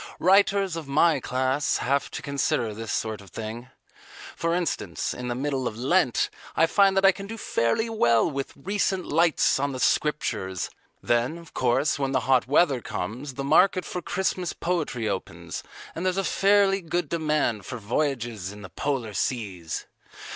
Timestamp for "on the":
9.59-9.79